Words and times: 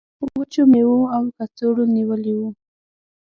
وچو 0.37 0.63
میوو 0.71 0.97
او 1.15 1.23
کڅوړو 1.37 1.83
نیولی 1.95 2.33
و. 2.39 2.41